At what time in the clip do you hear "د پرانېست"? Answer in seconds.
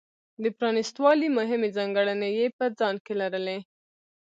0.43-0.95